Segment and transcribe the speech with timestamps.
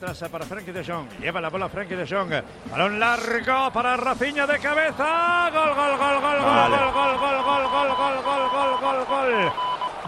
[0.00, 1.08] Atrás para Frankie de Jong.
[1.20, 2.32] Lleva la bola Frankie de Jong.
[2.70, 5.50] Balón largo para Rafinha de cabeza.
[5.52, 6.76] Gol, gol, gol, gol, Vale.
[6.76, 9.52] gol, gol, gol, gol, gol, gol, gol, gol, gol, gol.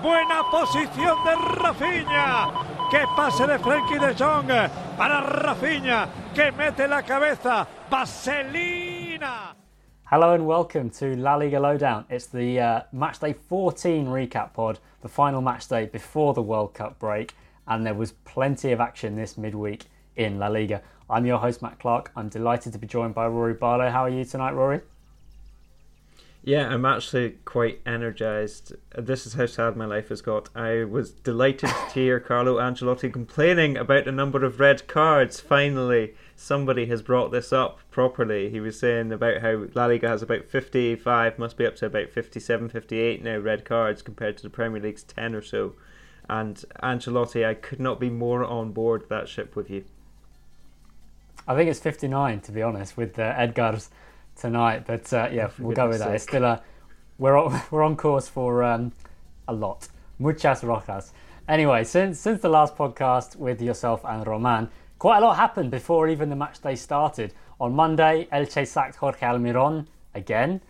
[0.03, 2.49] Buena posición de Rafinha.
[2.91, 4.49] Que pase de Frankie de Jong
[4.97, 7.67] para Rafinha que mete la cabeza.
[7.91, 9.55] Vaselina.
[10.11, 12.07] Hello and welcome to La Liga Lowdown.
[12.09, 16.75] It's the uh, match day 14 recap pod, the final match day before the World
[16.75, 17.35] Cup break,
[17.67, 19.85] and there was plenty of action this midweek
[20.17, 20.83] in La Liga.
[21.09, 22.11] I'm your host Matt Clark.
[22.17, 23.91] I'm delighted to be joined by Ruairidh Barlow.
[23.91, 24.83] How are you tonight, Ruairidh?
[26.45, 28.73] Yeah, I'm actually quite energized.
[28.99, 30.49] This is how sad my life has got.
[30.57, 35.39] I was delighted to hear Carlo Ancelotti complaining about the number of red cards.
[35.39, 38.51] Finally, somebody has brought this up properly.
[38.51, 42.11] He was saying about how La Liga has about 55, must be up to about
[42.11, 45.75] 57, 58 now red cards compared to the Premier League's 10 or so.
[46.29, 49.85] And Ancelotti, I could not be more on board that ship with you.
[51.47, 53.91] I think it's 59 to be honest with uh, Edgar's
[54.37, 56.15] tonight, but uh, yeah, we'll go with that.
[56.15, 56.63] It's still a
[57.19, 58.93] we're on, we're on course for um,
[59.49, 59.89] a lot.
[60.19, 61.13] Muchas rojas.
[61.49, 64.69] Anyway, since since the last podcast with yourself and Roman,
[64.99, 67.35] quite a lot happened before even the match day started.
[67.61, 70.61] On Monday, Elche sacked Jorge Almiron again,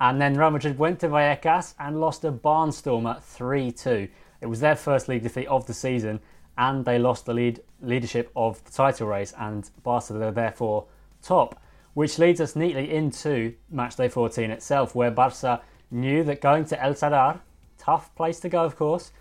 [0.00, 4.08] and then Real Madrid went to Vallecas and lost a barnstormer 3-2.
[4.42, 6.20] It was their first league defeat of the season,
[6.58, 10.86] and they lost the lead leadership of the title race, and Barca are therefore
[11.22, 11.58] top.
[11.94, 16.94] Which leads us neatly into matchday 14 itself, where Barca knew that going to El
[16.94, 17.40] Sadar,
[17.78, 19.12] tough place to go, of course,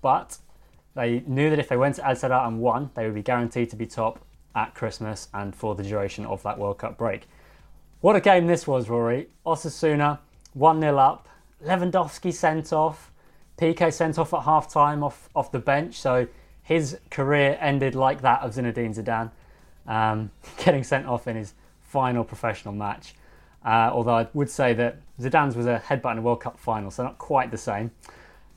[0.00, 0.38] but
[0.94, 3.70] they knew that if they went to El Sadar and won, they would be guaranteed
[3.70, 4.20] to be top
[4.54, 7.26] at Christmas and for the duration of that World Cup break.
[8.00, 9.26] What a game this was, Ruairidh.
[9.44, 10.20] Osasuna
[10.54, 11.28] 1 0 up,
[11.64, 13.10] Lewandowski sent off,
[13.58, 16.26] Piqué sent off at half time off, off the bench, so
[16.62, 19.30] his career ended like that of Zinedine Zidane,
[19.86, 20.30] um,
[20.64, 23.14] getting sent off in his final professional match.
[23.64, 26.90] Uh, although I would say that Zidane's was a headbutt in a World Cup final,
[26.90, 27.90] so not quite the same.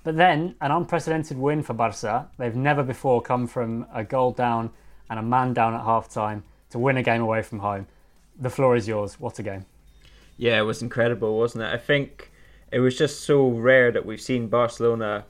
[0.03, 2.27] But then, an unprecedented win for Barca.
[2.37, 4.71] They've never before come from a goal down
[5.09, 7.87] and a man down at half time to win a game away from home.
[8.39, 9.19] The floor is yours.
[9.19, 9.65] What a game.
[10.37, 11.73] Yeah, it was incredible, wasn't it?
[11.73, 12.30] I think
[12.71, 15.25] it was just so rare that we've seen Barcelona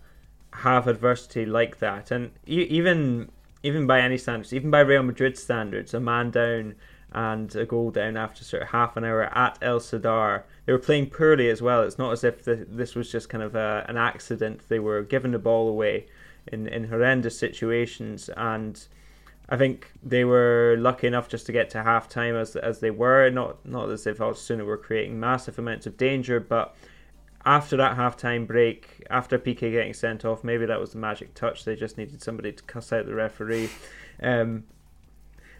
[0.53, 3.29] have adversity like that, and even
[3.63, 6.75] even by any standards, even by Real Madrid standards, a man down
[7.13, 10.43] and a goal down after sort of half an hour at El Sadar.
[10.65, 11.83] They were playing poorly as well.
[11.83, 14.61] It's not as if the, this was just kind of a, an accident.
[14.69, 16.05] They were giving the ball away
[16.47, 18.83] in, in horrendous situations, and
[19.49, 22.91] I think they were lucky enough just to get to half time as as they
[22.91, 23.29] were.
[23.29, 26.75] Not not as if Osasuna were creating massive amounts of danger, but
[27.45, 31.33] after that half time break, after Piqué getting sent off, maybe that was the magic
[31.33, 31.65] touch.
[31.65, 33.69] They just needed somebody to cuss out the referee.
[34.21, 34.65] Um,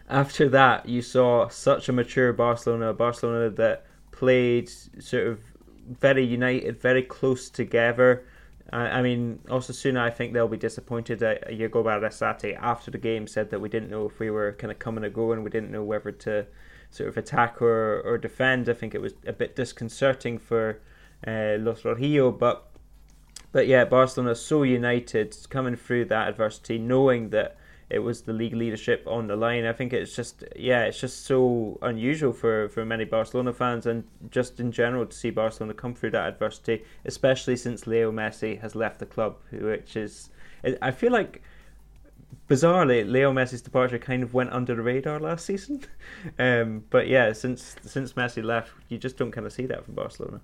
[0.08, 5.40] after that, you saw such a mature Barcelona, Barcelona that played sort of
[5.88, 8.24] very united, very close together.
[8.72, 13.50] I mean, Osasuna, I think they'll be disappointed that Jagoba Arrasate after the game said
[13.50, 15.44] that we didn't know if we were kind of coming or going.
[15.44, 16.46] We didn't know whether to
[16.90, 18.70] sort of attack or, or defend.
[18.70, 20.80] I think it was a bit disconcerting for
[21.26, 22.68] uh, Los Rojillo, but
[23.52, 27.56] but yeah, Barcelona so united coming through that adversity, knowing that
[27.90, 29.66] it was the league leadership on the line.
[29.66, 34.04] I think it's just yeah, it's just so unusual for, for many Barcelona fans and
[34.30, 38.74] just in general to see Barcelona come through that adversity, especially since Leo Messi has
[38.74, 40.30] left the club, which is
[40.80, 41.42] I feel like
[42.48, 45.84] bizarrely, Leo Messi's departure kind of went under the radar last season.
[46.38, 49.94] Um, but yeah, since since Messi left, you just don't kind of see that from
[49.94, 50.40] Barcelona.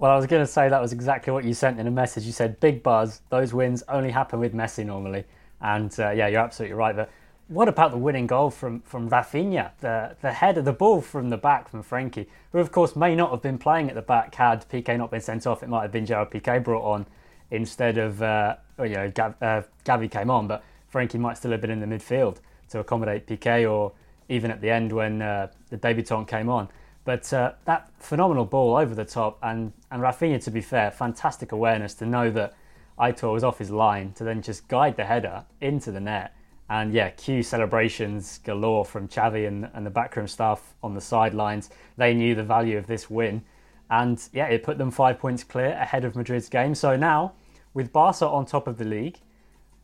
[0.00, 2.24] Well, I was going to say that was exactly what you sent in a message.
[2.24, 3.20] You said big buzz.
[3.28, 5.24] Those wins only happen with Messi normally,
[5.60, 6.96] and uh, yeah, you're absolutely right.
[6.96, 7.10] But
[7.48, 9.72] what about the winning goal from from Raphinha?
[9.80, 13.14] The the head of the ball from the back from Frenkie, who of course may
[13.14, 15.62] not have been playing at the back had Piqué not been sent off.
[15.62, 17.04] It might have been Gerard Piqué brought on
[17.50, 21.60] instead of uh, you know Gav, uh, Gavi came on, but Frenkie might still have
[21.60, 22.38] been in the midfield
[22.70, 23.92] to accommodate Piqué, or
[24.30, 26.70] even at the end when uh, the debutant came on.
[27.10, 31.50] But uh, that phenomenal ball over the top, and and Raphinha, to be fair, fantastic
[31.50, 32.54] awareness to know that
[33.00, 36.36] Aitor was off his line to then just guide the header into the net.
[36.68, 41.70] And yeah, cue celebrations galore from Xavi and, and the backroom staff on the sidelines.
[41.96, 43.42] They knew the value of this win.
[43.90, 46.76] And yeah, it put them five points clear ahead of Madrid's game.
[46.76, 47.32] So now,
[47.74, 49.18] with Barca on top of the league,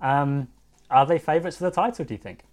[0.01, 0.47] um,
[0.93, 2.45] are they favourites for the title, do you think?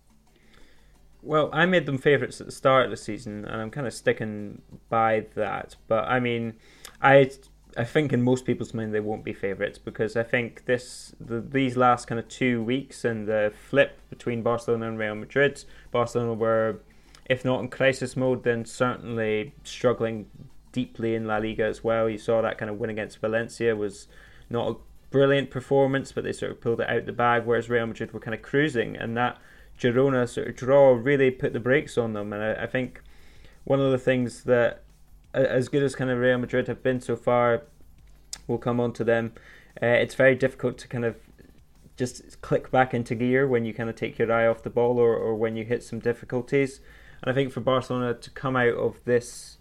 [1.23, 3.93] Well, I made them favourites at the start of the season, and I'm kind of
[3.93, 5.77] sticking by that.
[5.87, 6.55] But I mean,
[7.01, 7.31] I
[7.77, 11.39] I think in most people's mind they won't be favourites because I think this the,
[11.39, 16.33] these last kind of two weeks and the flip between Barcelona and Real Madrid, Barcelona
[16.33, 16.81] were,
[17.25, 20.27] if not in crisis mode, then certainly struggling
[20.73, 22.09] deeply in La Liga as well.
[22.09, 24.07] You saw that kind of win against Valencia was
[24.49, 24.75] not a
[25.09, 27.45] brilliant performance, but they sort of pulled it out the bag.
[27.45, 29.39] Whereas Real Madrid were kind of cruising, and that
[29.83, 32.31] Girona sort of draw really put the brakes on them.
[32.33, 33.01] And I, I think
[33.63, 34.83] one of the things that,
[35.33, 37.63] as good as kind of Real Madrid have been so far,
[38.47, 39.33] we'll come on to them.
[39.81, 41.15] Uh, it's very difficult to kind of
[41.97, 44.97] just click back into gear when you kind of take your eye off the ball
[44.97, 46.79] or, or when you hit some difficulties.
[47.21, 49.57] And I think for Barcelona to come out of this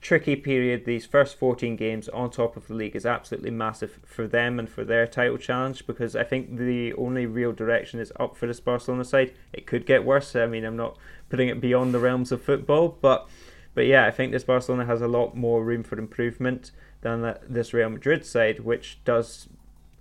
[0.00, 4.26] tricky period, these first 14 games on top of the league is absolutely massive for
[4.26, 8.36] them and for their title challenge because I think the only real direction is up
[8.36, 9.32] for this Barcelona side.
[9.52, 10.36] It could get worse.
[10.36, 10.96] I mean, I'm not
[11.28, 13.28] putting it beyond the realms of football, but
[13.74, 16.72] but yeah, I think this Barcelona has a lot more room for improvement
[17.02, 19.48] than this Real Madrid side, which does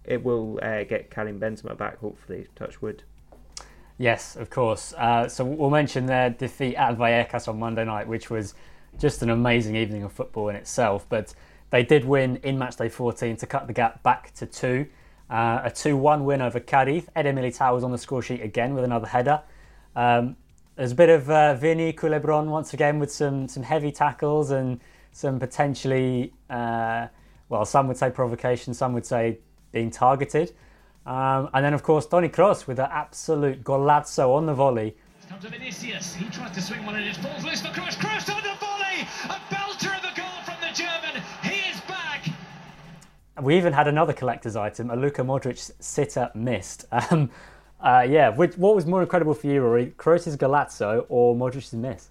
[0.04, 2.48] it will uh, get Karim Benzema back, hopefully.
[2.56, 3.04] Touch wood.
[3.98, 4.94] Yes, of course.
[4.94, 8.54] Uh, so we'll mention their defeat at Vallecas on Monday night, which was
[9.00, 11.06] just an amazing evening of football in itself.
[11.10, 11.34] But
[11.70, 14.88] they did win in matchday 14 to cut the gap back to two.
[15.30, 17.06] Uh, a 2 1 win over Cadiz.
[17.16, 19.42] Eder Militao was on the score sheet again with another header.
[19.96, 20.38] Um,
[20.76, 24.80] there's a bit of uh, Vini Culebron once again with some, some heavy tackles and
[25.12, 27.08] some potentially, uh,
[27.50, 29.40] well, some would say provocation, some would say
[29.72, 30.54] being targeted.
[31.06, 34.96] Um, and then, of course, Toni Kroos with an absolute golazo on the volley.
[35.42, 36.16] To Vinicius.
[36.16, 37.96] He tries to swing one and it falls loose for Kroos.
[37.96, 38.77] Kroos on the volley!
[39.02, 41.22] A belter of a goal from the German.
[41.44, 42.28] He is back.
[43.42, 46.86] We even had another collector's item, a Luka Modric sitter missed.
[47.12, 47.30] Um,
[47.80, 49.94] uh, yeah, which, what was more incredible for you, Ruairidh?
[49.98, 52.10] Kroos' golazo or Modric's miss?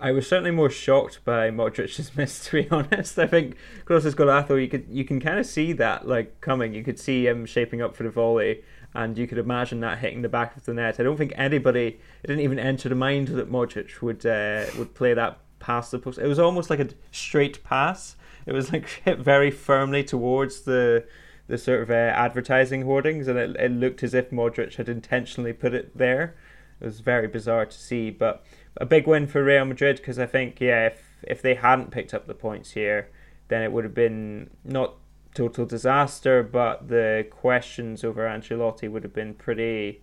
[0.00, 3.18] I was certainly more shocked by Modric's miss, to be honest.
[3.18, 6.72] I think Kroos' golazo, you could you can kind of see that like coming.
[6.72, 8.62] You could see him shaping up for the volley,
[8.94, 10.98] and you could imagine that hitting the back of the net.
[10.98, 14.94] I don't think anybody it didn't even enter the mind that Modric would uh, would
[14.94, 16.18] play that past the post.
[16.18, 18.14] It was almost like a straight pass.
[18.46, 21.04] It was like hit very firmly towards the
[21.48, 25.52] the sort of uh, advertising hoardings, and it, it looked as if Modric had intentionally
[25.52, 26.34] put it there.
[26.80, 28.44] It was very bizarre to see, but
[28.76, 32.14] a big win for Real Madrid because I think yeah, if if they hadn't picked
[32.14, 33.10] up the points here,
[33.48, 34.94] then it would have been not
[35.34, 40.02] total disaster, but the questions over Ancelotti would have been pretty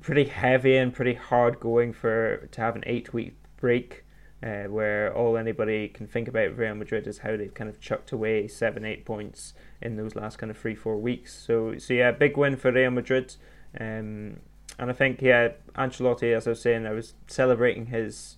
[0.00, 4.03] pretty heavy and pretty hard going for to have an eight week break.
[4.44, 8.12] Uh, where all anybody can think about Real Madrid is how they've kind of chucked
[8.12, 11.32] away seven, eight points in those last kind of three, four weeks.
[11.32, 13.36] So, so yeah, big win for Real Madrid.
[13.80, 14.40] Um,
[14.78, 18.36] and I think, yeah, Ancelotti, as I was saying, I was celebrating his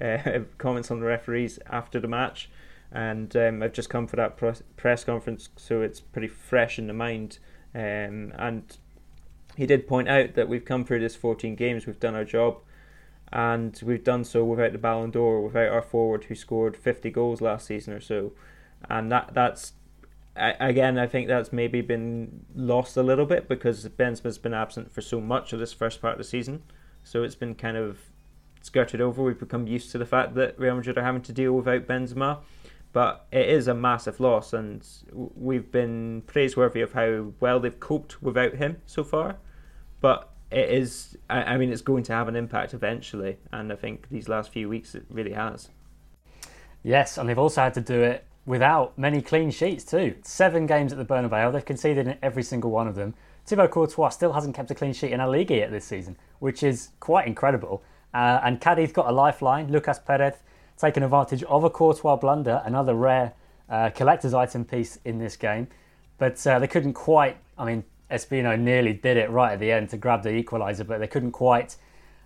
[0.00, 2.50] uh, comments on the referees after the match,
[2.92, 4.36] and um, I've just come for that
[4.76, 7.38] press conference, so it's pretty fresh in the mind.
[7.74, 8.76] Um, and
[9.56, 12.58] he did point out that we've come through this 14 games, we've done our job,
[13.32, 17.40] and we've done so without the Ballon d'Or, without our forward who scored 50 goals
[17.40, 18.32] last season or so,
[18.88, 19.72] and that that's
[20.38, 25.00] again, I think that's maybe been lost a little bit because Benzema's been absent for
[25.00, 26.62] so much of this first part of the season.
[27.02, 27.98] So it's been kind of
[28.62, 29.22] skirted over.
[29.22, 32.38] We've become used to the fact that Real Madrid are having to deal without Benzema.
[32.92, 38.22] But it is a massive loss, and we've been praiseworthy of how well they've coped
[38.22, 39.36] without him so far.
[40.00, 44.08] But it is, I mean, it's going to have an impact eventually, and I think
[44.08, 45.68] these last few weeks it really has.
[46.82, 50.14] Yes, and they've also had to do it without many clean sheets too.
[50.22, 53.14] Seven games at the Bernabeu, they've conceded in every single one of them.
[53.44, 56.62] Thibaut Courtois still hasn't kept a clean sheet in a Liga yet this season, which
[56.62, 57.82] is quite incredible.
[58.14, 59.70] Uh, and Cadiz got a lifeline.
[59.70, 60.34] Lucas Perez
[60.78, 63.34] taking advantage of a Courtois blunder, another rare
[63.68, 65.68] uh, collector's item piece in this game.
[66.16, 69.90] But uh, they couldn't quite, I mean, Espino nearly did it right at the end
[69.90, 71.76] to grab the equaliser, but they couldn't quite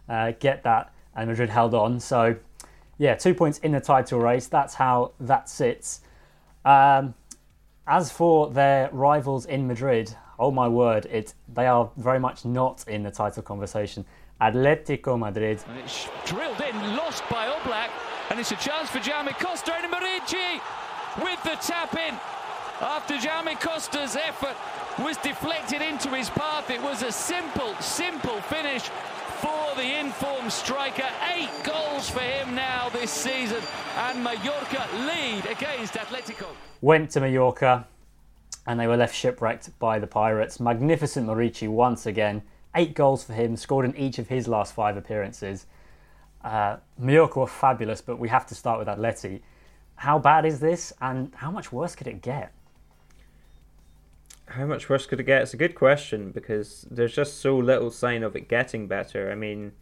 [0.09, 1.99] uh, get that, and Madrid held on.
[2.01, 2.37] So,
[2.99, 4.47] yeah, two points in the title race.
[4.47, 6.01] That's how that sits.
[6.65, 7.15] Um,
[7.87, 12.85] as for their rivals in Madrid, oh my word, it they are very much not
[12.87, 14.05] in the title conversation.
[14.41, 15.63] Atletico Madrid.
[15.69, 17.91] And it's drilled in, lost by Oblak,
[18.31, 20.61] and it's a chance for Jaume Costa and Muriqi
[21.23, 22.19] with the tap in.
[22.83, 24.57] After Jaume Costa's effort
[24.99, 28.83] was deflected into his path, it was a simple, simple finish
[29.39, 31.09] for the informed striker.
[31.33, 33.63] Eight goals for him now this season,
[33.97, 36.49] and Mallorca lead against Atletico.
[36.81, 37.87] Went to Mallorca,
[38.67, 40.59] and they were left shipwrecked by the Pirates.
[40.59, 42.43] Magnificent Muriqi once again.
[42.75, 45.67] Eight goals for him, scored in each of his last five appearances.
[46.43, 49.41] Uh, Mallorca were fabulous, but we have to start with Atleti.
[49.95, 52.53] How bad is this, and how much worse could it get?
[54.47, 55.43] How much worse could it get?
[55.43, 59.31] It's a good question because there's just so little sign of it getting better.
[59.31, 59.73] I mean,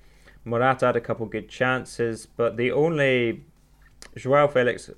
[0.45, 3.45] Morata had a couple good chances, but the only
[4.17, 4.91] Joao Felix,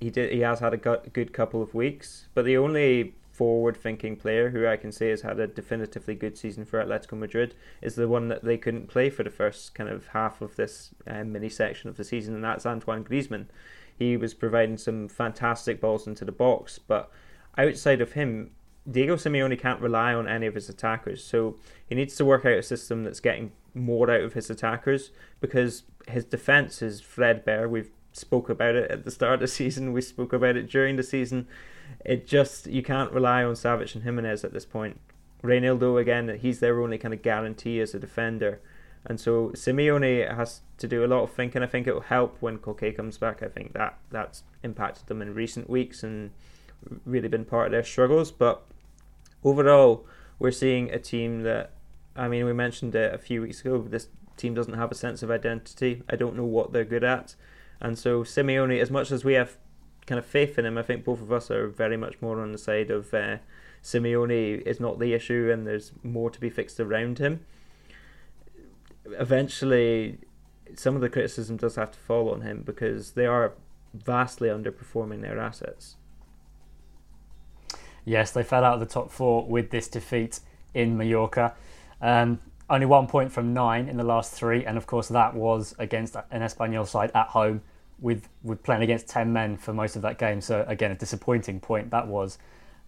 [0.00, 4.50] he did he has had a good couple of weeks, but the only forward-thinking player
[4.50, 8.06] who I can say has had a definitively good season for Atletico Madrid is the
[8.06, 11.48] one that they couldn't play for the first kind of half of this uh, mini
[11.48, 13.46] section of the season, and that's Antoine Griezmann.
[13.96, 17.10] He was providing some fantastic balls into the box, but
[17.58, 18.52] outside of him,
[18.90, 22.52] Diego Simeone can't rely on any of his attackers, so he needs to work out
[22.52, 25.10] a system that's getting more out of his attackers
[25.40, 27.68] because his defense is threadbare.
[27.68, 29.92] We've spoke about it at the start of the season.
[29.92, 31.48] We spoke about it during the season.
[32.04, 35.00] It just you can't rely on Savic and Jimenez at this point.
[35.42, 38.60] Reinildo again, he's their only kind of guarantee as a defender.
[39.06, 41.62] And so Simeone has to do a lot of thinking.
[41.62, 43.42] I think it will help when Koke comes back.
[43.42, 46.30] I think that that's impacted them in recent weeks and
[47.04, 48.30] really been part of their struggles.
[48.30, 48.64] But
[49.44, 50.06] overall,
[50.38, 51.72] we're seeing a team that,
[52.16, 53.82] I mean, we mentioned it a few weeks ago.
[53.82, 56.02] This team doesn't have a sense of identity.
[56.08, 57.34] I don't know what they're good at.
[57.80, 59.56] And so Simeone, as much as we have
[60.06, 62.52] kind of faith in him, I think both of us are very much more on
[62.52, 63.38] the side of uh,
[63.82, 67.44] Simeone is not the issue and there's more to be fixed around him.
[69.06, 70.18] Eventually,
[70.74, 73.52] some of the criticism does have to fall on him because they are
[73.92, 75.96] vastly underperforming their assets.
[78.04, 80.40] Yes, they fell out of the top four with this defeat
[80.74, 81.54] in Mallorca.
[82.00, 85.74] Um, only one point from nine in the last three, and of course that was
[85.78, 87.62] against an Espanyol side at home,
[88.00, 90.40] with with playing against ten men for most of that game.
[90.40, 92.38] So again, a disappointing point that was,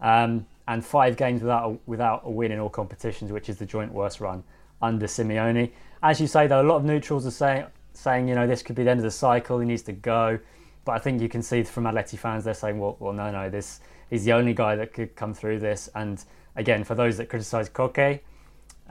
[0.01, 3.67] um, and five games without a, without a win in all competitions, which is the
[3.67, 4.43] joint worst run
[4.83, 5.71] under Simeone.
[6.03, 8.77] As you say, though, a lot of neutrals are saying saying you know this could
[8.77, 9.59] be the end of the cycle.
[9.59, 10.39] He needs to go,
[10.85, 13.51] but I think you can see from Atleti fans they're saying, well, well, no, no,
[13.51, 13.81] this
[14.11, 15.89] he's the only guy that could come through this.
[15.95, 16.23] And
[16.55, 18.21] again, for those that criticise Koke,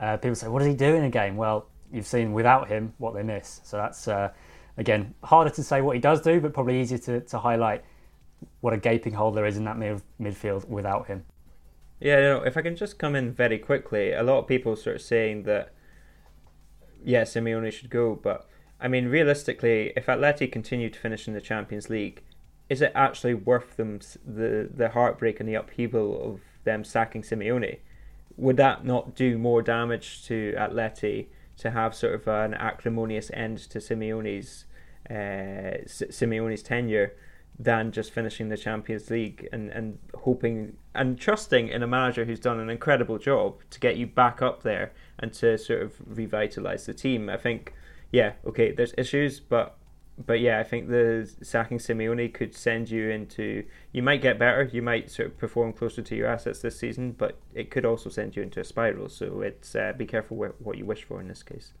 [0.00, 1.36] uh, people say, what does he do in a game?
[1.36, 3.60] Well, you've seen without him what they miss.
[3.64, 4.32] So that's, uh,
[4.76, 7.84] again, harder to say what he does do, but probably easier to, to highlight
[8.60, 11.24] what a gaping hole there is in that mid- midfield without him.
[12.00, 14.96] Yeah, know, if I can just come in very quickly, a lot of people sort
[14.96, 15.72] of saying that,
[17.02, 18.46] yeah, Simeone should go, but
[18.78, 22.22] I mean, realistically, if Atleti continue to finish in the Champions League,
[22.68, 27.78] is it actually worth them the the heartbreak and the upheaval of them sacking Simeone?
[28.36, 31.26] Would that not do more damage to Atleti
[31.58, 34.66] to have sort of an acrimonious end to Simeone's
[35.08, 37.14] uh, Simeone's tenure
[37.58, 42.40] than just finishing the Champions League and, and hoping and trusting in a manager who's
[42.40, 46.84] done an incredible job to get you back up there and to sort of revitalize
[46.84, 47.30] the team?
[47.30, 47.72] I think,
[48.12, 49.76] yeah, okay, there's issues, but
[50.24, 53.64] but yeah, I think the sacking Simeone could send you into.
[53.92, 54.68] You might get better.
[54.72, 58.08] You might sort of perform closer to your assets this season, but it could also
[58.08, 59.10] send you into a spiral.
[59.10, 61.72] So it's uh, be careful what you wish for in this case.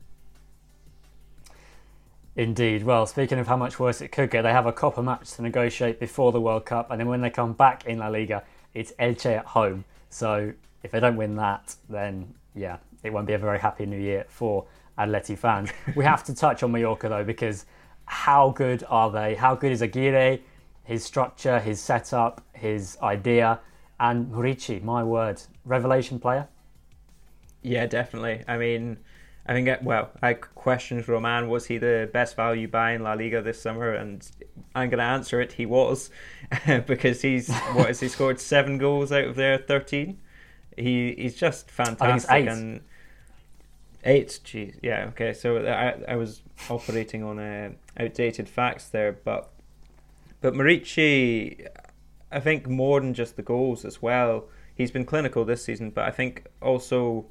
[2.36, 2.82] Indeed.
[2.82, 5.42] Well, speaking of how much worse it could get, they have a Copa match to
[5.42, 8.42] negotiate before the World Cup, and then when they come back in La Liga,
[8.74, 9.86] it's Elche at home.
[10.10, 10.52] So
[10.82, 14.26] if they don't win that, then yeah, it won't be a very happy New Year
[14.28, 14.66] for
[14.98, 15.70] Atleti fans.
[15.96, 17.64] we have to touch on Mallorca though, because
[18.06, 19.34] how good are they?
[19.34, 20.40] How good is Aguirre?
[20.84, 23.60] His structure, his setup, his idea,
[23.98, 26.48] and Muriqi, my word, revelation player.
[27.62, 28.44] Yeah, definitely.
[28.46, 28.98] I mean,
[29.46, 31.48] I think uh, well, I questioned Roman.
[31.48, 33.92] Was he the best value buy in La Liga this summer?
[33.94, 34.28] And
[34.74, 35.52] I'm going to answer it.
[35.52, 36.10] He was,
[36.86, 40.18] because he's what has he scored seven goals out of their thirteen
[40.76, 42.30] He he's just oh, fantastic.
[42.32, 42.48] eight.
[42.48, 42.82] And
[44.06, 45.32] eight, geez, yeah, okay.
[45.32, 49.50] So I I was operating on uh, outdated facts there, but
[50.40, 51.66] but Muriqi,
[52.32, 54.44] I think more than just the goals as well.
[54.74, 57.26] He's been clinical this season, but I think also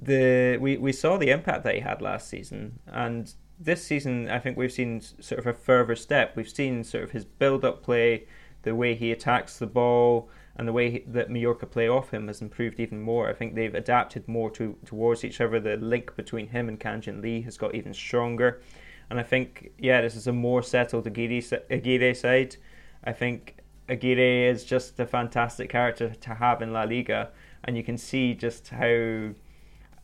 [0.00, 4.38] the we, we saw the impact that he had last season, and this season I
[4.38, 6.36] think we've seen sort of a further step.
[6.36, 8.26] We've seen sort of his build-up play,
[8.62, 12.42] the way he attacks the ball, and the way that Mallorca play off him has
[12.42, 13.28] improved even more.
[13.28, 15.60] I think they've adapted more to towards each other.
[15.60, 18.60] The link between him and Kang-in Lee has got even stronger,
[19.08, 22.56] and I think yeah, this is a more settled Aguirre, Aguirre side.
[23.04, 27.30] I think Aguirre is just a fantastic character to have in La Liga,
[27.64, 29.30] and you can see just how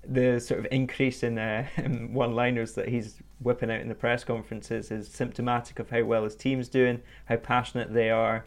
[0.06, 1.66] the sort of increase in uh,
[2.11, 6.37] one-liners that he's whipping out in the press conferences is symptomatic of how well his
[6.37, 8.44] team's doing, how passionate they are,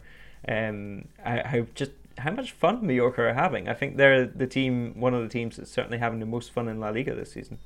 [0.48, 3.68] um, how just how much fun Mallorca are having.
[3.68, 6.68] I think they're the team, one of the teams that's certainly having the most fun
[6.68, 7.58] in La Liga this season.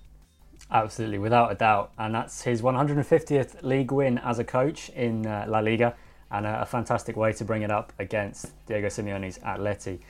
[0.70, 5.44] Absolutely, without a doubt, and that's his 150th league win as a coach in uh,
[5.48, 5.94] La Liga,
[6.30, 10.00] and a, a fantastic way to bring it up against Diego Simeone's Atleti.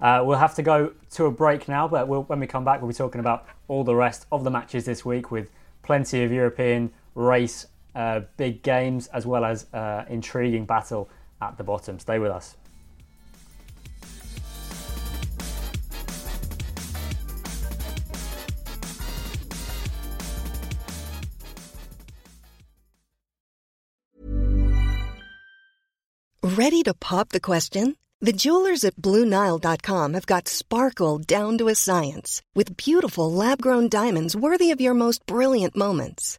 [0.00, 2.80] Uh, we'll have to go to a break now, but we'll, when we come back,
[2.80, 5.48] we'll be talking about all the rest of the matches this week with
[5.82, 11.08] plenty of European race, uh, big games, as well as uh, intriguing battle
[11.50, 11.98] at the bottom.
[11.98, 12.56] Stay with us.
[26.44, 27.96] Ready to pop the question?
[28.20, 33.88] The jewelers at BlueNile.com have got sparkle down to a science with beautiful lab grown
[33.88, 36.38] diamonds worthy of your most brilliant moments.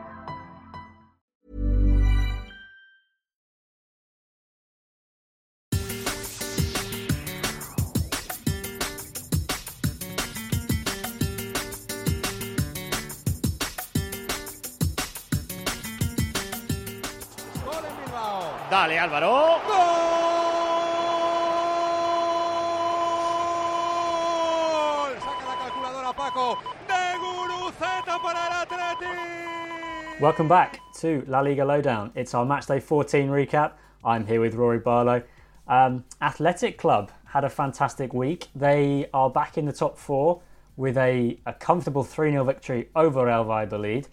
[30.21, 32.11] Welcome back to La Liga Lowdown.
[32.13, 33.71] It's our matchday 14 recap.
[34.05, 35.23] I'm here with Ruairidh Barlow.
[35.67, 38.49] Um, Athletic Club had a fantastic week.
[38.55, 40.43] They are back in the top four
[40.77, 44.09] with a, a comfortable 3 0 victory over El Valladolid.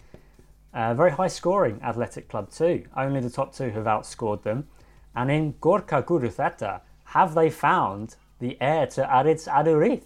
[0.73, 2.85] Uh, very high scoring Athletic Club too.
[2.97, 4.67] Only the top two have outscored them.
[5.15, 10.01] And in Gorka Guruceta, have they found the heir to Aritz Aduriz?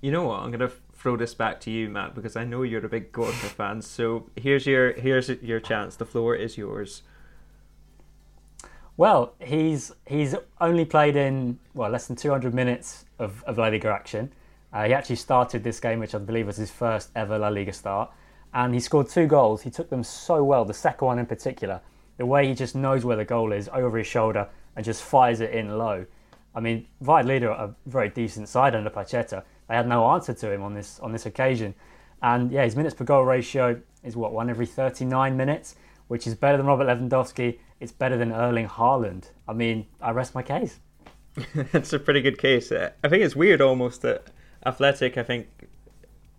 [0.00, 0.40] You know what?
[0.40, 0.72] I'm gonna
[1.04, 3.82] throw this back to you, Matt, because I know you're a big Gorka fan.
[3.82, 5.96] So here's your here's your chance.
[5.96, 7.02] The floor is yours.
[8.96, 13.88] Well, he's he's only played in well less than 200 minutes of, of La Liga
[13.88, 14.32] action.
[14.72, 17.74] Uh, he actually started this game, which I believe was his first ever La Liga
[17.74, 18.10] start,
[18.54, 19.60] and he scored two goals.
[19.60, 20.64] He took them so well.
[20.64, 21.82] The second one in particular,
[22.16, 25.42] the way he just knows where the goal is over his shoulder and just fires
[25.42, 26.06] it in low.
[26.54, 29.42] I mean, Valladolid are a very decent side under Pacheta.
[29.68, 31.74] They had no answer to him on this on this occasion,
[32.22, 35.76] and yeah, his minutes per goal ratio is what one every 39 minutes,
[36.08, 37.58] which is better than Robert Lewandowski.
[37.80, 39.30] It's better than Erling Haaland.
[39.48, 40.80] I mean, I rest my case.
[41.72, 42.70] That's a pretty good case.
[42.70, 44.28] Uh, I think it's weird almost that
[44.64, 45.18] Athletic.
[45.18, 45.68] I think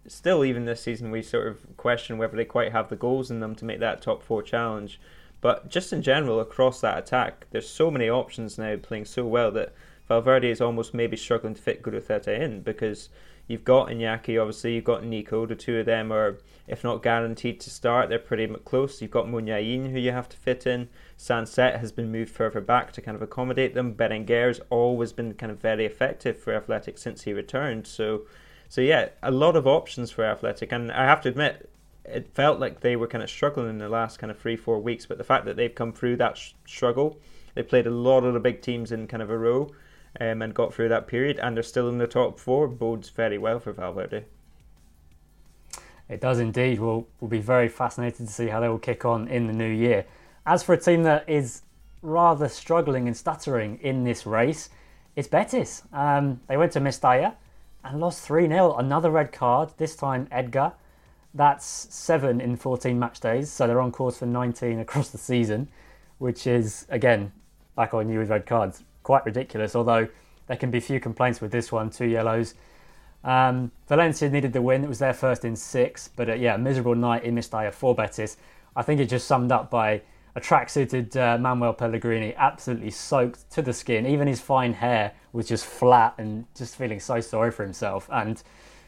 [0.07, 3.39] still even this season we sort of question whether they quite have the goals in
[3.39, 4.99] them to make that top four challenge.
[5.41, 9.51] But just in general, across that attack, there's so many options now playing so well
[9.51, 9.73] that
[10.07, 13.09] Valverde is almost maybe struggling to fit Guruceta in because
[13.47, 15.45] you've got Iñaki, obviously, you've got Nico.
[15.45, 16.37] The two of them are,
[16.67, 19.01] if not guaranteed to start, they're pretty close.
[19.01, 20.89] You've got Muniain, who you have to fit in.
[21.17, 23.95] Sancet has been moved further back to kind of accommodate them.
[23.95, 27.87] Berenguer's always been kind of very effective for Athletic since he returned.
[27.87, 28.21] So,
[28.69, 30.71] so yeah, a lot of options for Athletic.
[30.71, 31.69] And I have to admit,
[32.03, 34.79] it felt like they were kind of struggling in the last kind of three, four
[34.79, 35.07] weeks.
[35.07, 37.19] But the fact that they've come through that sh- struggle,
[37.55, 39.71] they played a lot of the big teams in kind of a row
[40.19, 43.38] um, and got through that period, and they're still in the top four, bodes very
[43.38, 44.25] well for Valverde.
[46.08, 46.80] It does indeed.
[46.80, 49.69] We'll, we'll be very fascinated to see how they will kick on in the new
[49.69, 50.06] year.
[50.45, 51.63] As for a team that is
[52.01, 54.69] rather struggling and stuttering in this race,
[55.15, 55.84] it's Betis.
[55.91, 57.34] Um, they went to Mestalla
[57.84, 58.75] and lost 3 0.
[58.75, 60.73] Another red card, this time Edgar.
[61.34, 65.67] That's seven in 14 match days, so they're on course for 19 across the season,
[66.17, 67.34] which is, again,
[67.75, 69.75] like I knew with red cards, quite ridiculous.
[69.75, 70.09] Although
[70.47, 72.55] there can be few complaints with this one, two yellows.
[73.23, 74.83] Um, Valencia needed the win.
[74.83, 77.95] It was their first in six, but uh, yeah, a miserable night in Mestalla for
[77.95, 78.37] Betis.
[78.75, 80.01] I think it just summed up by
[80.35, 84.05] a track-suited uh, Manuel Pellegrini, absolutely soaked to the skin.
[84.05, 88.09] Even his fine hair was just flat and just feeling so sorry for himself.
[88.11, 88.43] And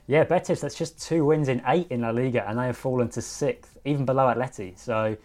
[0.07, 3.09] yeah, Betis, that's just two wins in eight in La Liga, and they have fallen
[3.09, 4.77] to sixth, even below Atleti.
[4.77, 5.15] So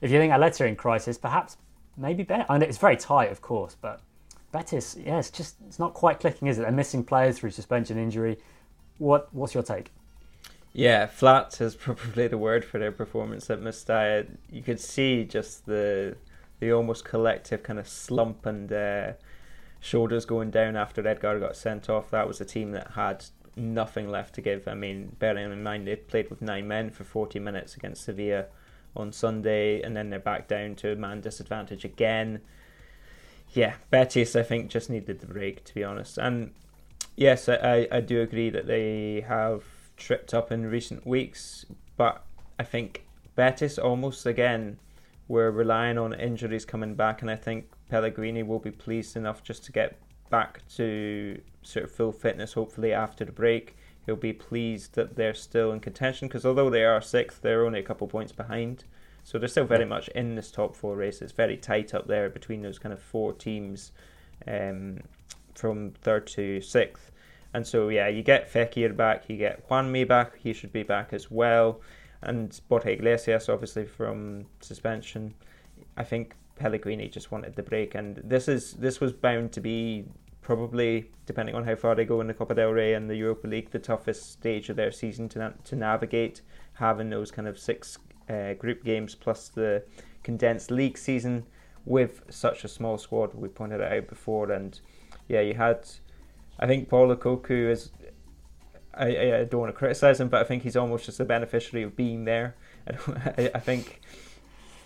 [0.00, 1.56] if you think Atleti are in crisis, perhaps
[1.96, 2.46] maybe better.
[2.48, 4.00] I mean, it's very tight, of course, but
[4.54, 6.62] Betis, yeah, it's just it's not quite clicking, is it?
[6.62, 8.38] They're missing players through suspension injury.
[8.98, 9.90] What what's your take?
[10.72, 14.28] Yeah, flat is probably the word for their performance at Mestalla.
[14.52, 16.16] You could see just the
[16.60, 19.12] the almost collective kind of slump and uh,
[19.80, 22.12] shoulders going down after Edgar got sent off.
[22.12, 23.24] That was a team that had
[23.56, 24.68] nothing left to give.
[24.68, 28.46] I mean, bearing in mind they played with nine men for 40 minutes against Sevilla
[28.94, 32.40] on Sunday, and then they're back down to a man disadvantage again.
[33.54, 36.18] Yeah, Betis, I think, just needed the break, to be honest.
[36.18, 36.52] And
[37.16, 39.62] yes, I, I do agree that they have
[39.96, 41.64] tripped up in recent weeks,
[41.96, 42.24] but
[42.58, 44.78] I think Betis almost again
[45.28, 49.64] were relying on injuries coming back, and I think Pellegrini will be pleased enough just
[49.66, 49.98] to get
[50.30, 52.54] back to sort of full fitness.
[52.54, 56.84] Hopefully after the break, he'll be pleased that they're still in contention because although they
[56.84, 58.84] are sixth, they're only a couple points behind.
[59.24, 61.22] So they're still very much in this top four race.
[61.22, 63.92] It's very tight up there between those kind of four teams
[64.46, 65.00] um,
[65.54, 67.10] from third to sixth.
[67.54, 71.12] And so, yeah, you get Fekir back, you get Juanmi back, he should be back
[71.12, 71.80] as well.
[72.22, 75.34] And Borja Iglesias, obviously, from suspension.
[75.96, 80.04] I think Pellegrini just wanted the break, and this is this was bound to be
[80.40, 83.46] probably, depending on how far they go in the Copa del Rey and the Europa
[83.46, 86.42] League, the toughest stage of their season to na- to navigate.
[86.74, 89.82] Having those kind of six uh, group games plus the
[90.22, 91.44] condensed league season
[91.84, 94.80] with such a small squad, we pointed it out before, and
[95.28, 95.86] yeah, you had
[96.58, 97.90] I think Paul Akouokou is.
[98.96, 101.82] I, I don't want to criticize him, but I think he's almost just a beneficiary
[101.82, 102.54] of being there.
[102.88, 104.00] I, I think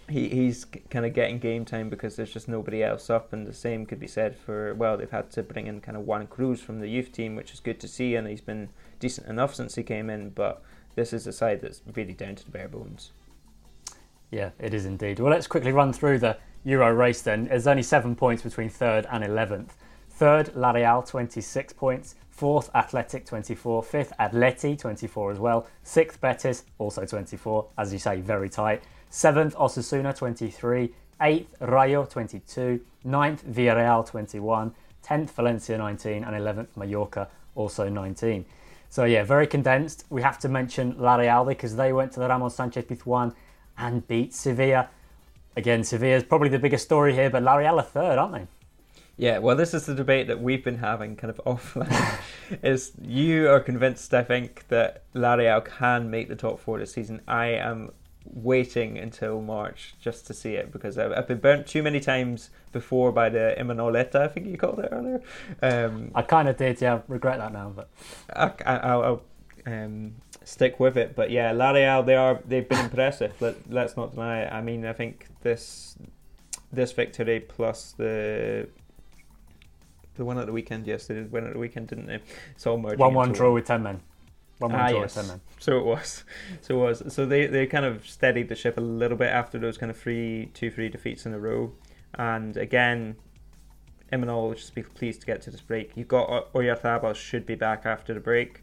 [0.08, 3.52] he he's kind of getting game time because there's just nobody else up, and the
[3.52, 6.60] same could be said for well, they've had to bring in kind of Juan Cruz
[6.60, 9.74] from the youth team, which is good to see, and he's been decent enough since
[9.74, 10.30] he came in.
[10.30, 10.62] But
[10.94, 13.12] this is a side that's really down to the bare bones.
[14.30, 15.20] Yeah, it is indeed.
[15.20, 17.46] Well, let's quickly run through the Euro race then.
[17.46, 19.76] There's only seven points between third and eleventh.
[20.10, 22.16] Third, La Real, 26 points.
[22.28, 23.82] Fourth, Athletic, 24.
[23.82, 25.66] Fifth, Atleti, 24 as well.
[25.82, 27.66] Sixth, Betis, also 24.
[27.78, 28.82] As you say, very tight.
[29.10, 30.92] Seventh, Osasuna, 23.
[31.20, 32.80] Eighth, Rayo, 22.
[33.04, 34.74] Ninth, Villarreal, 21.
[35.02, 36.24] Tenth, Valencia, 19.
[36.24, 38.44] And 11th, Mallorca, also 19.
[38.88, 40.04] So, yeah, very condensed.
[40.10, 43.34] We have to mention La Real because they went to the Ramon Sanchez Pizjuan
[43.78, 44.88] and beat Sevilla.
[45.56, 48.46] Again, Sevilla is probably the biggest story here, but La Real are third, aren't they?
[49.16, 52.20] Yeah, well, this is the debate that we've been having kind of offline.
[52.62, 56.92] is you are convinced, I think, that La Real can make the top four this
[56.92, 57.20] season.
[57.26, 57.90] I am
[58.34, 62.50] waiting until March just to see it because I've, I've been burnt too many times
[62.72, 65.22] before by the Imanoleta, I think you called it earlier.
[65.62, 67.00] Um, I kind of did, yeah.
[67.08, 67.88] regret that now, but
[68.34, 69.22] I, will
[69.66, 70.14] um,
[70.48, 71.14] stick with it.
[71.14, 73.34] But yeah, La Real, they are they've been impressive.
[73.40, 74.52] Let, let's not deny it.
[74.52, 75.96] I mean, I think this
[76.72, 78.68] this victory plus the
[80.14, 80.86] the one at the weekend.
[80.86, 82.20] yesterday, did win at the weekend, didn't they?
[82.54, 82.98] It's all merging.
[82.98, 84.00] One-one draw with ten men.
[84.58, 85.16] One-one ah, draw yes.
[85.16, 85.40] with ten men.
[85.58, 86.24] So it was.
[86.62, 87.14] So it was.
[87.14, 89.98] So they they kind of steadied the ship a little bit after those kind of
[89.98, 91.72] three, two, three defeats in a row,
[92.14, 93.16] and again,
[94.12, 95.92] Imanol will just be pleased to get to this break.
[95.94, 98.62] You've got Oyarzabal should be back after the break,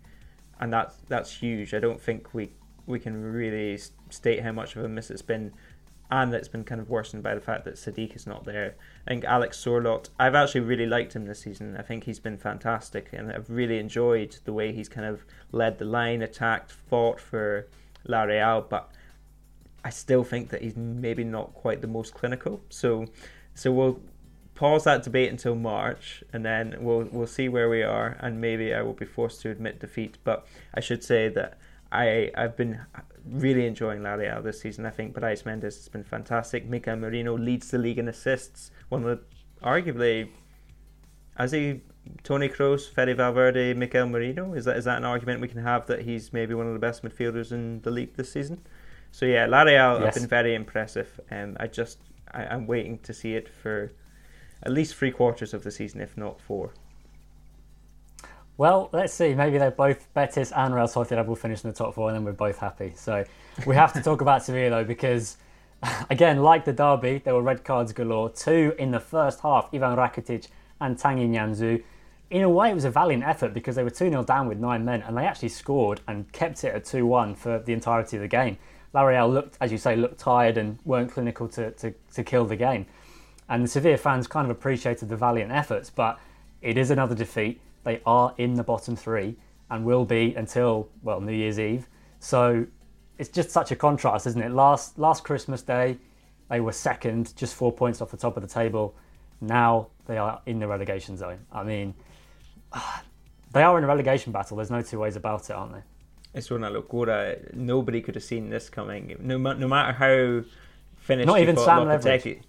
[0.59, 1.73] and that's that's huge.
[1.73, 2.51] I don't think we
[2.85, 5.51] we can really state how much of a miss it's been,
[6.11, 8.75] and it's been kind of worsened by the fact that Sadiq is not there.
[9.07, 11.75] I think Alex Sorloth, I've actually really liked him this season.
[11.77, 15.79] I think he's been fantastic, and I've really enjoyed the way he's kind of led
[15.79, 17.67] the line, attacked, fought for
[18.07, 18.91] La Real, but
[19.83, 22.61] I still think that he's maybe not quite the most clinical.
[22.69, 23.07] So,
[23.53, 23.99] so we'll
[24.55, 28.73] pause that debate until March, and then we'll we'll see where we are, and maybe
[28.73, 30.17] I will be forced to admit defeat.
[30.23, 31.59] But I should say that
[31.91, 32.79] I I've been
[33.29, 34.85] really enjoying La Real this season.
[34.85, 36.65] I think Brais Méndez has been fantastic.
[36.65, 38.71] Mikel Merino leads the league in assists.
[38.89, 39.23] One of the
[39.65, 40.29] arguably,
[41.37, 41.81] as he
[42.23, 44.53] Toni Kroos, Fede Valverde, Mikel Merino.
[44.53, 46.79] Is that is that an argument we can have that he's maybe one of the
[46.79, 48.61] best midfielders in the league this season?
[49.11, 50.03] So yeah, La Real yes.
[50.03, 51.19] have been very impressive.
[51.31, 51.99] Um, I just
[52.31, 53.91] I, I'm waiting to see it for
[54.65, 56.71] at least three quarters of the season, if not four.
[58.57, 59.33] Well, let's see.
[59.35, 62.23] Maybe they're both Betis and Real Sociedad will finish in the top four, and then
[62.23, 62.93] we're both happy.
[62.95, 63.25] So
[63.65, 65.37] we have to talk about Sevilla though, because
[66.09, 68.29] again, like the derby, there were red cards galore.
[68.29, 69.69] Two in the first half.
[69.73, 70.47] Ivan Rakitic
[70.79, 71.83] and Tanguy Nianzou.
[72.31, 74.57] In a way, it was a valiant effort because they were 2 0 down with
[74.57, 78.17] nine men, and they actually scored and kept it at 2 1 for the entirety
[78.17, 78.57] of the game.
[78.93, 82.45] La Real looked, as you say, looked tired and weren't clinical to, to, to kill
[82.45, 82.85] the game.
[83.47, 86.19] And the Sevilla fans kind of appreciated the valiant efforts, but
[86.61, 87.61] it is another defeat.
[87.83, 89.37] They are in the bottom three
[89.69, 91.87] and will be until, well, New Year's Eve.
[92.19, 92.65] So
[93.17, 94.51] it's just such a contrast, isn't it?
[94.51, 95.97] Last, last Christmas Day,
[96.49, 98.95] they were second, just four points off the top of the table.
[99.41, 101.39] Now they are in the relegation zone.
[101.51, 101.93] I mean,
[103.53, 104.57] they are in a relegation battle.
[104.57, 105.81] There's no two ways about it, aren't they?
[106.33, 107.53] It's una locura.
[107.53, 109.15] Nobody could have seen this coming.
[109.19, 110.43] No, no matter how
[110.97, 111.27] finished.
[111.27, 112.41] Not even Sam Lopetegui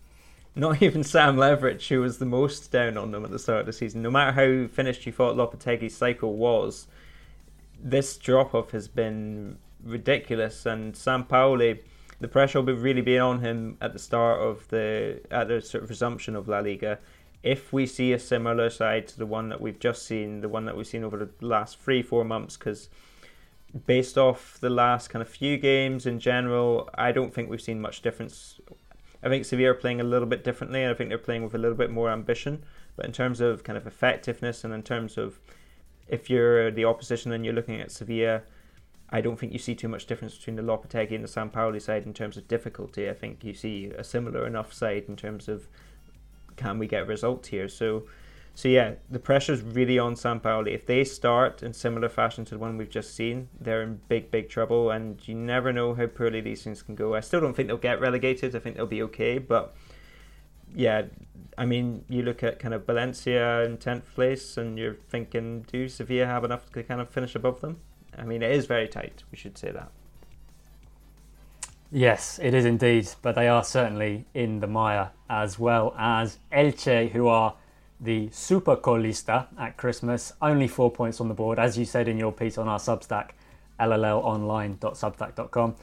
[0.56, 3.66] not even Sam Leveridge, who was the most down on them at the start of
[3.66, 6.88] the season, no matter how finished you thought Lopetegui's cycle was,
[7.78, 10.64] this drop off has been ridiculous.
[10.64, 11.80] And Sampaoli,
[12.20, 15.60] the pressure will be really be on him at the start of the at the
[15.60, 16.98] sort of resumption of La Liga.
[17.42, 20.64] If we see a similar side to the one that we've just seen, the one
[20.64, 22.88] that we've seen over the last three four months, because
[23.86, 27.80] based off the last kind of few games in general, I don't think we've seen
[27.80, 28.58] much difference
[29.22, 31.54] I think Sevilla are playing a little bit differently, and I think they're playing with
[31.54, 32.64] a little bit more ambition.
[32.96, 35.38] But in terms of kind of effectiveness, and in terms of
[36.08, 38.42] if you're the opposition and you're looking at Sevilla,
[39.10, 41.80] I don't think you see too much difference between the Lopetegui and the San Sampaoli
[41.80, 43.08] side in terms of difficulty.
[43.08, 45.68] I think you see a similar enough side in terms of
[46.56, 47.68] can we get results here.
[47.68, 48.06] So
[48.56, 50.72] so yeah, the pressure's really on Sampaoli.
[50.72, 54.30] If they start in similar fashion to the one we've just seen, they're in big,
[54.30, 57.14] big trouble, and you never know how poorly these things can go.
[57.14, 58.56] I still don't think they'll get relegated.
[58.56, 59.76] I think they'll be okay, but
[60.74, 61.02] yeah,
[61.58, 65.86] I mean, you look at kind of Valencia in tenth place, and you're thinking, do
[65.86, 67.80] Sevilla have enough to kind of finish above them?
[68.16, 69.22] I mean, it is very tight.
[69.30, 69.90] We should say that.
[71.92, 77.10] Yes, it is indeed, but they are certainly in the mire as well as Elche,
[77.10, 77.54] who are
[78.00, 80.32] the Super Colista at Christmas.
[80.40, 83.30] Only four points on the board, as you said in your piece on our Substack,
[83.80, 85.76] llonline.substack.com.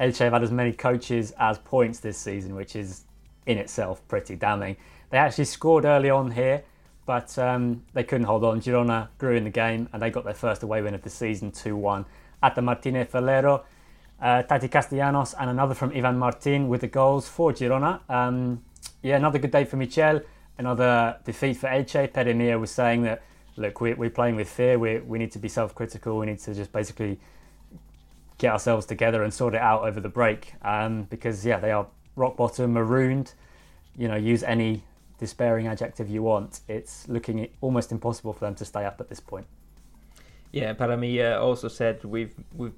[0.00, 3.04] Elche have had as many coaches as points this season, which is
[3.46, 4.76] in itself pretty damning.
[5.10, 6.62] They actually scored early on here,
[7.04, 8.60] but um, they couldn't hold on.
[8.60, 11.50] Girona grew in the game and they got their first away win of the season
[11.50, 12.06] 2 1
[12.42, 13.64] at the Martinez Valero.
[14.20, 18.00] Uh, Taty Castellanos and another from Ivan Martin with the goals for Girona.
[18.10, 18.62] Um,
[19.02, 20.20] yeah, another good day for Michel
[20.60, 22.12] another defeat for Elche.
[22.12, 23.22] Pere Milla was saying that,
[23.56, 24.78] look, we're, we're playing with fear.
[24.78, 26.18] We, we need to be self critical.
[26.18, 27.18] We need to just basically
[28.38, 30.54] get ourselves together and sort it out over the break.
[30.62, 33.32] Um, because, yeah, they are rock bottom, marooned.
[33.96, 34.84] You know, use any
[35.18, 36.60] despairing adjective you want.
[36.68, 39.46] It's looking almost impossible for them to stay up at this point.
[40.52, 42.74] Yeah, Pere also said we've we've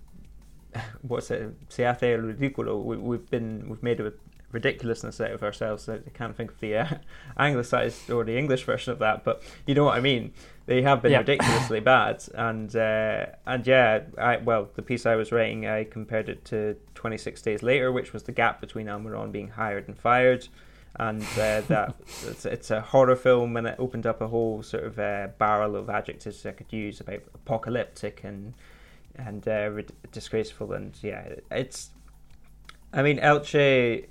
[1.03, 1.55] what's it?
[1.69, 2.83] Se hace ridículo.
[2.83, 4.13] We, we've been we've made a
[4.53, 5.89] ridiculousness out of ourselves.
[5.89, 6.87] I can't think of the uh,
[7.39, 10.33] anglicized or the English version of that, but you know what I mean.
[10.67, 11.19] They have been yeah.
[11.27, 16.29] ridiculously bad, and uh, and yeah, I well, the piece I was writing, I compared
[16.29, 20.47] it to 26 Days Later, which was the gap between Almiron being hired and fired,
[20.97, 24.85] and uh, that it's, it's, a horror film, and it opened up a whole sort
[24.85, 28.55] of uh, barrel of adjectives I could use about apocalyptic and
[29.17, 29.71] and uh,
[30.13, 31.91] disgraceful, and yeah, it's.
[32.95, 34.07] I mean, Elche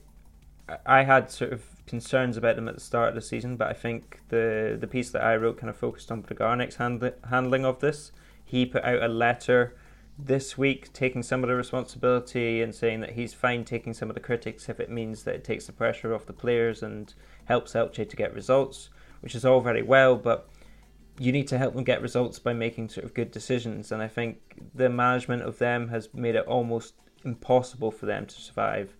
[0.86, 3.73] I had sort of concerns about them at the start of the season, but I
[3.73, 7.79] think the the piece that I wrote kind of focused on Bragarnik's handli- handling of
[7.79, 8.12] this.
[8.43, 9.75] He put out a letter
[10.19, 14.13] this week taking some of the responsibility and saying that he's fine taking some of
[14.13, 17.13] the critics if it means that it takes the pressure off the players and
[17.45, 18.89] helps Elche to get results.
[19.21, 20.49] which is all very well, but
[21.17, 23.91] you need to help them get results by making sort of good decisions.
[23.91, 24.39] And I think
[24.73, 28.95] the management of them has made it almost impossible for them to survive.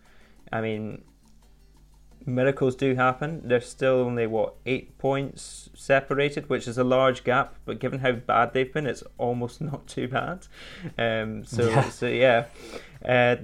[0.52, 1.04] I mean,
[2.26, 3.42] miracles do happen.
[3.44, 7.56] They're still only what eight points separated, which is a large gap.
[7.66, 10.48] But given how bad they've been, it's almost not too bad.
[10.98, 11.90] Um, so yeah.
[11.90, 12.46] so yeah,
[13.06, 13.38] uh,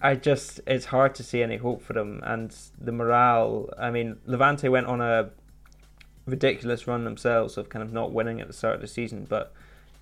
[0.00, 2.20] I just it's hard to see any hope for them.
[2.24, 3.70] And the morale.
[3.78, 5.30] I mean, Levante went on a
[6.26, 9.52] ridiculous run themselves of kind of not winning at the start of the season, but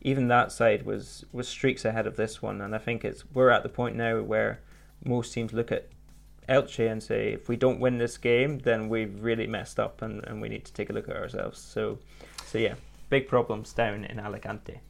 [0.01, 2.61] even that side was was streaks ahead of this one.
[2.61, 4.61] And I think it's we're at the point now where
[5.05, 5.89] most teams look at
[6.49, 10.25] Elche and say, if we don't win this game, then we've really messed up and,
[10.25, 11.61] and we need to take a look at ourselves.
[11.61, 11.99] So,
[12.47, 12.75] so yeah,
[13.11, 14.81] big problems down in Alicante.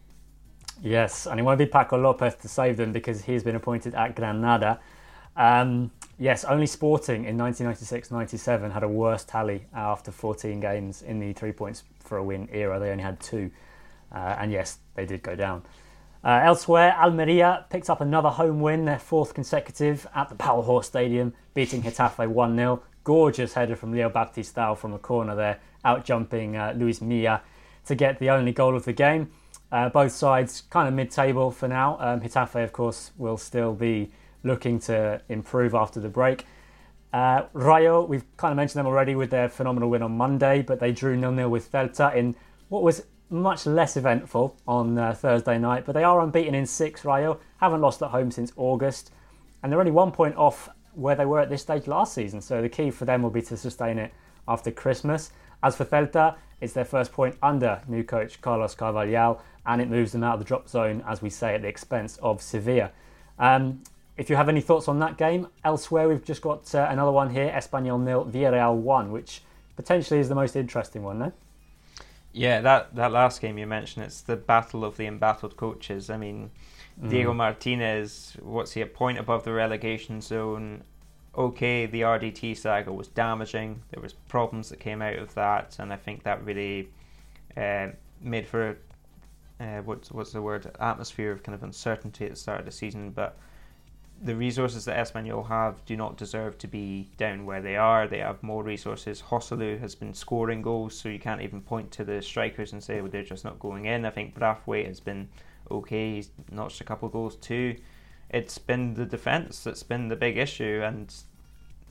[0.82, 4.16] Yes, and it won't be Paco Lopez to save them because he's been appointed at
[4.16, 4.80] Granada.
[5.36, 11.32] Um, yes, only Sporting in 1996-97 had a worse tally after 14 games in the
[11.34, 12.78] three points for a win era.
[12.78, 13.50] They only had two,
[14.10, 15.62] uh, and yes, they did go down.
[16.24, 21.34] Uh, elsewhere, Almeria picked up another home win, their fourth consecutive at the Powerhorse Stadium,
[21.52, 22.82] beating Getafe 1 0.
[23.02, 27.42] Gorgeous header from Leo Baptistao from a corner there, out jumping uh, Luis Milla
[27.86, 29.32] to get the only goal of the game.
[29.72, 31.96] Uh, both sides kind of mid table for now.
[31.98, 34.12] Um, Getafe, of course, will still be
[34.44, 36.46] looking to improve after the break.
[37.12, 40.78] Uh, Rayo, we've kind of mentioned them already with their phenomenal win on Monday, but
[40.78, 42.36] they drew 0 0 with Celta in
[42.68, 47.04] what was much less eventful on uh, Thursday night, but they are unbeaten in six.
[47.04, 49.10] Rayo haven't lost at home since August,
[49.62, 52.40] and they're only one point off where they were at this stage last season.
[52.40, 54.12] So the key for them will be to sustain it
[54.46, 55.30] after Christmas.
[55.62, 60.12] As for Celta, it's their first point under new coach Carlos Carvalhal, and it moves
[60.12, 62.90] them out of the drop zone, as we say, at the expense of Sevilla.
[63.38, 63.82] Um,
[64.16, 67.30] if you have any thoughts on that game, elsewhere we've just got uh, another one
[67.30, 69.42] here: Espanyol nil, Villarreal one, which
[69.74, 71.32] potentially is the most interesting one, no?
[72.32, 76.08] Yeah, that, that last game you mentioned, it's the battle of the embattled coaches.
[76.08, 76.50] I mean,
[77.00, 77.10] mm.
[77.10, 80.82] Diego Martinez, what's he, a point above the relegation zone?
[81.36, 83.82] Okay, the RDT saga was damaging.
[83.90, 86.88] There was problems that came out of that, and I think that really
[87.56, 87.88] uh,
[88.20, 88.76] made for
[89.60, 92.72] uh, what's what's the word atmosphere of kind of uncertainty at the start of the
[92.72, 93.10] season.
[93.10, 93.38] But
[94.24, 98.06] the resources that Espanyol have do not deserve to be down where they are.
[98.06, 99.20] They have more resources.
[99.20, 103.00] Joselu has been scoring goals, so you can't even point to the strikers and say
[103.00, 104.04] well, they're just not going in.
[104.04, 105.28] I think Braithwaite has been
[105.70, 106.16] okay.
[106.16, 107.76] He's notched a couple of goals too.
[108.30, 111.12] It's been the defence that's been the big issue, and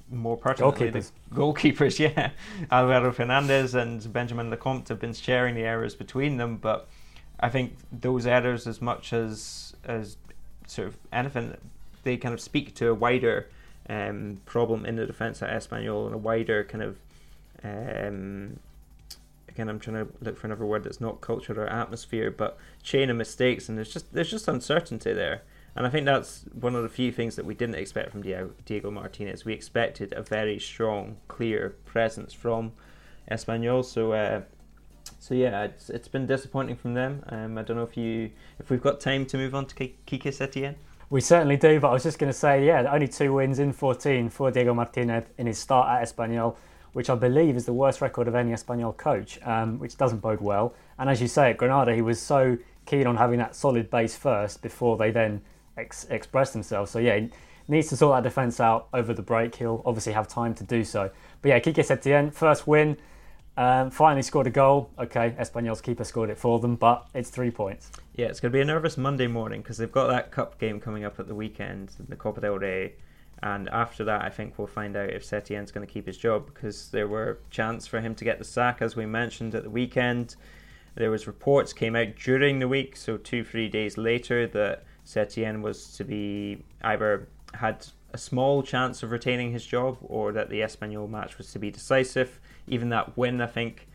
[0.10, 1.12] more pertinently, goalkeepers.
[1.30, 2.00] the goalkeepers.
[2.16, 2.32] Yeah,
[2.72, 6.88] Alvaro Fernandez and Benjamin Lecomte have been sharing the errors between them, but
[7.42, 10.16] I think those errors, as much as as
[10.66, 11.58] sort of anything
[12.04, 13.50] they kind of speak to a wider
[13.90, 16.98] um, problem in the defence at Espanyol and a wider kind of
[17.64, 18.60] um,
[19.50, 23.10] again I'm trying to look for another word that's not culture or atmosphere, but chain
[23.10, 25.44] of mistakes and there's just there's just uncertainty there.
[25.76, 28.92] And I think that's one of the few things that we didn't expect from Diego
[28.92, 29.46] Martinez.
[29.46, 32.74] We expected a very strong, clear presence from
[33.30, 33.86] Espanyol.
[33.86, 34.42] So, uh,
[35.20, 37.24] so yeah, it's it's been disappointing from them.
[37.30, 40.24] Um, I don't know if you if we've got time to move on to Quique
[40.24, 40.76] Setien.
[41.12, 43.74] We certainly do, but I was just going to say, yeah, only two wins in
[43.74, 46.56] 14 for Diego Martinez in his start at Espanyol,
[46.94, 50.40] which I believe is the worst record of any Espanyol coach, um, which doesn't bode
[50.40, 50.74] well.
[50.98, 54.16] And as you say, at Granada, he was so keen on having that solid base
[54.16, 55.42] first before they then
[55.76, 56.92] ex- express themselves.
[56.92, 57.28] So, yeah,
[57.68, 59.56] needs to sort that defence out over the break.
[59.56, 61.12] He'll obviously have time to do so.
[61.42, 62.96] But yeah, Quique Setien, first win.
[63.62, 64.90] Um, finally scored a goal.
[64.98, 67.92] Okay, Espanyol's keeper scored it for them, but it's three points.
[68.16, 70.80] Yeah, it's going to be a nervous Monday morning because they've got that cup game
[70.80, 72.94] coming up at the weekend, the Copa del Rey.
[73.44, 76.48] And after that, I think we'll find out if Setien's going to keep his job
[76.48, 79.70] because there were chance for him to get the sack, as we mentioned at the
[79.70, 80.38] weekend.
[80.96, 85.62] There was reports came out during the week, so two, three days later, that Setien
[85.62, 90.62] was to be either had a small chance of retaining his job or that the
[90.62, 93.88] Espanyol match was to be decisive even that win, I think,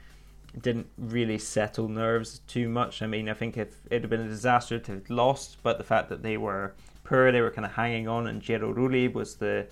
[0.60, 3.02] didn't really settle nerves too much.
[3.02, 5.84] I mean, I think if it had been a disaster to have lost, but the
[5.84, 6.74] fact that they were
[7.04, 9.66] poor, they were kind of hanging on, and Gero Rulli was the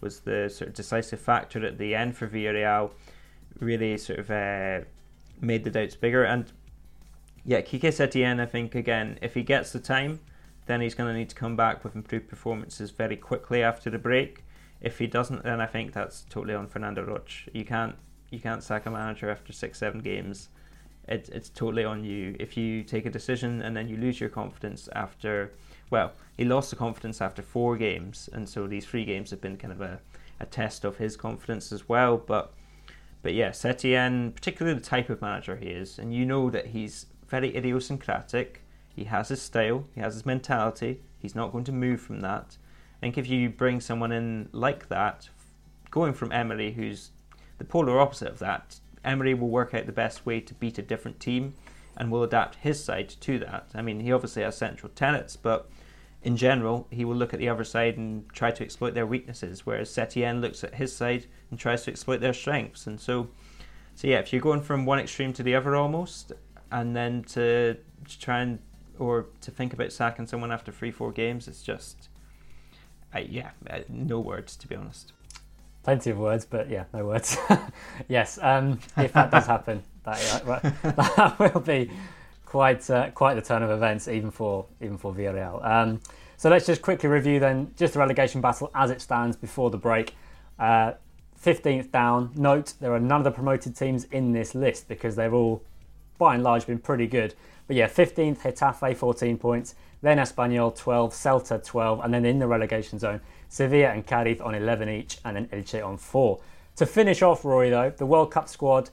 [0.00, 2.90] was the sort of decisive factor at the end for Villarreal,
[3.58, 4.80] really sort of uh,
[5.40, 6.24] made the doubts bigger.
[6.24, 6.52] And
[7.44, 10.20] yeah, Quique Setien, I think again, if he gets the time,
[10.66, 13.98] then he's going to need to come back with improved performances very quickly after the
[13.98, 14.44] break.
[14.80, 17.48] If he doesn't, then I think that's totally on Fernando Roig.
[17.54, 17.96] You can't
[18.34, 20.48] you can't sack a manager after six, seven games.
[21.08, 22.34] It, it's totally on you.
[22.40, 25.52] If you take a decision and then you lose your confidence after,
[25.90, 29.56] well, he lost the confidence after four games, and so these three games have been
[29.56, 30.00] kind of a,
[30.40, 32.16] a test of his confidence as well.
[32.16, 32.52] But
[33.22, 37.06] But yeah, Setien, particularly the type of manager he is, and you know that he's
[37.26, 38.60] very idiosyncratic.
[38.94, 41.00] He has his style, he has his mentality.
[41.18, 42.58] He's not going to move from that.
[42.96, 45.28] I think if you bring someone in like that,
[45.90, 47.10] going from Emery, who's
[47.58, 50.82] the polar opposite of that, Emery will work out the best way to beat a
[50.82, 51.54] different team
[51.96, 53.68] and will adapt his side to that.
[53.74, 55.70] I mean, he obviously has central tenets, but
[56.22, 59.66] in general, he will look at the other side and try to exploit their weaknesses,
[59.66, 62.86] whereas Setien looks at his side and tries to exploit their strengths.
[62.86, 63.28] And so,
[63.94, 66.32] so yeah, if you're going from one extreme to the other almost,
[66.72, 67.74] and then to,
[68.08, 68.58] to try and
[68.98, 72.08] or to think about sacking someone after three, four games, it's just,
[73.14, 75.12] uh, yeah, uh, no words to be honest.
[75.84, 77.36] Plenty of words, but yeah, no words.
[78.08, 80.18] yes, um, if that does happen, that,
[80.82, 81.90] that will be
[82.46, 85.64] quite uh, quite the turn of events, even for even for Villarreal.
[85.64, 86.00] Um,
[86.36, 89.78] so let's just quickly review then just the relegation battle as it stands before the
[89.78, 90.14] break.
[90.58, 90.92] Uh,
[91.44, 92.30] 15th down.
[92.34, 95.62] Note there are none of the promoted teams in this list because they've all,
[96.18, 97.34] by and large, been pretty good.
[97.66, 102.46] But yeah, 15th Getafe 14 points, then Espanyol 12, Celta 12, and then in the
[102.46, 106.40] relegation zone, Sevilla and Cadiz on 11 each, and then Elche on 4.
[106.76, 108.90] To finish off, Ruairidh, though, the World Cup squad,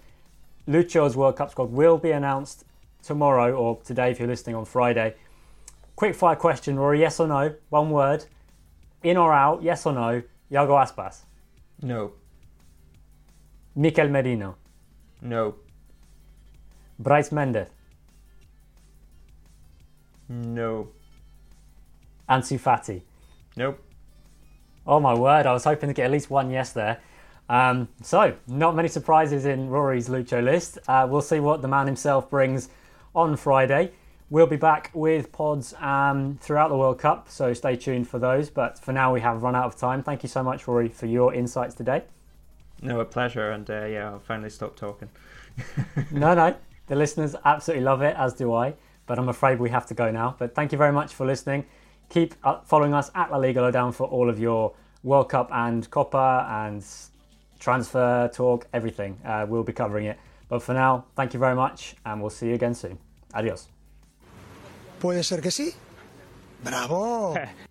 [0.68, 2.66] Lucho's World Cup squad will be announced
[3.02, 5.16] tomorrow or today if you're listening on Friday.
[5.96, 7.56] Quick fire question, Ruairidh, yes or no?
[7.70, 8.26] One word.
[9.04, 10.22] In or out, yes or no?
[10.52, 11.22] Iago Aspas?
[11.82, 12.12] No.
[13.76, 14.56] Mikel Merino?
[15.22, 15.56] No.
[17.02, 17.68] Brais Méndez?
[20.30, 20.90] No.
[22.30, 23.02] Ansu Fati?
[23.56, 23.84] Nope.
[24.92, 27.00] Oh my word, I was hoping to get at least one yes there.
[27.48, 30.80] Um, so, not many surprises in Ruairidh's Lucho list.
[30.86, 32.68] Uh, we'll see what the man himself brings
[33.16, 33.94] on Friday.
[34.30, 38.50] We'll be back with pods um, throughout the World Cup, so stay tuned for those.
[38.50, 40.04] But for now, we have run out of time.
[40.04, 42.04] Thank you so much, Ruairidh, for your insights today.
[42.82, 45.08] No, a pleasure, and uh, yeah, I'll finally stop talking.
[46.12, 46.54] no, no,
[46.88, 48.74] the listeners absolutely love it, as do I.
[49.06, 50.36] But I'm afraid we have to go now.
[50.38, 51.66] But thank you very much for listening.
[52.12, 55.90] Keep uh, following us at La Liga Lowdown for all of your World Cup and
[55.90, 56.84] Copa and
[57.58, 59.18] transfer talk, everything.
[59.24, 60.20] Uh, we'll be covering it.
[60.50, 62.98] But for now, thank you very much, and we'll see you again soon.
[63.34, 63.70] Adios.
[65.00, 65.74] Puede ser que sí.
[66.62, 67.34] Bravo.